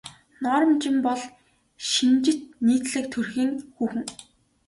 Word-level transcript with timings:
Норма 0.43 0.73
Жин 0.83 0.95
бол 1.07 1.19
хэв 1.23 1.33
шинжит 1.91 2.39
нийтлэг 2.65 3.05
төрхийн 3.13 3.51
хүүхэн. 3.75 4.03